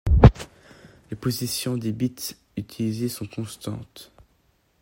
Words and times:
Les 1.11 1.15
positions 1.15 1.77
des 1.77 1.91
bits 1.93 2.35
utilisés 2.57 3.07
sont 3.07 3.27
constantes. 3.27 4.11